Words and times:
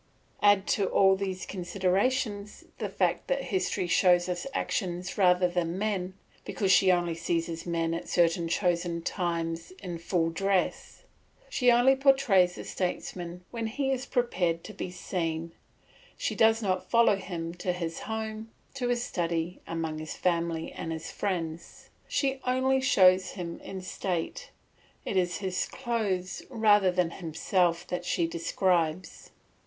Add 0.41 0.65
to 0.69 0.87
all 0.87 1.15
these 1.15 1.45
considerations 1.45 2.63
the 2.79 2.89
fact 2.89 3.27
that 3.27 3.43
history 3.43 3.85
shows 3.85 4.27
us 4.27 4.47
actions 4.51 5.15
rather 5.15 5.47
than 5.47 5.77
men, 5.77 6.15
because 6.43 6.71
she 6.71 6.91
only 6.91 7.13
seizes 7.13 7.67
men 7.67 7.93
at 7.93 8.09
certain 8.09 8.47
chosen 8.47 9.03
times 9.03 9.69
in 9.77 9.99
full 9.99 10.31
dress; 10.31 11.03
she 11.49 11.69
only 11.71 11.95
portrays 11.95 12.55
the 12.55 12.63
statesman 12.63 13.45
when 13.51 13.67
he 13.67 13.91
is 13.91 14.07
prepared 14.07 14.63
to 14.63 14.73
be 14.73 14.89
seen; 14.89 15.51
she 16.17 16.33
does 16.33 16.63
not 16.63 16.89
follow 16.89 17.15
him 17.15 17.53
to 17.53 17.71
his 17.71 17.99
home, 17.99 18.49
to 18.73 18.87
his 18.87 19.03
study, 19.03 19.61
among 19.67 19.99
his 19.99 20.15
family 20.15 20.71
and 20.71 20.91
his 20.91 21.11
friends; 21.11 21.89
she 22.07 22.41
only 22.43 22.81
shows 22.81 23.33
him 23.33 23.59
in 23.59 23.81
state; 23.81 24.49
it 25.05 25.15
is 25.15 25.37
his 25.37 25.67
clothes 25.67 26.41
rather 26.49 26.89
than 26.89 27.11
himself 27.11 27.85
that 27.85 28.03
she 28.03 28.25
describes. 28.25 29.29